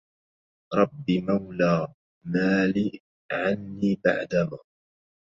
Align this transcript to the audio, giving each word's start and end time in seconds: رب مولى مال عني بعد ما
رب 0.73 1.05
مولى 1.11 1.87
مال 2.25 2.99
عني 3.31 3.99
بعد 4.05 4.35
ما 4.35 4.59